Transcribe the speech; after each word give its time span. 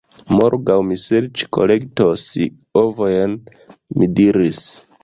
Morgaŭ 0.37 0.77
mi 0.87 0.95
serĉkolektos 1.03 2.25
ovojn, 2.85 3.39
mi 3.99 4.15
diris. 4.23 4.69